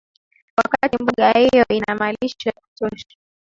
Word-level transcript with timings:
wakati 0.57 1.01
mbuga 1.03 1.31
hiyo 1.31 1.65
ina 1.77 1.95
malisho 1.95 2.49
ya 2.49 2.53
kutosha 2.53 3.15